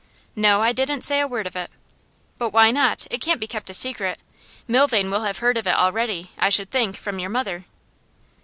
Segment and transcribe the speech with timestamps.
[0.35, 1.69] 'No; I didn't say a word of it.'
[2.39, 3.05] 'But why not?
[3.11, 4.19] It can't be kept a secret.
[4.67, 7.65] Milvain will have heard of it already, I should think, from your mother.